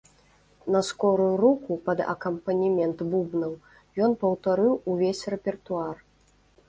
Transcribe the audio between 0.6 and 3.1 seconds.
На скорую руку, пад акампанемент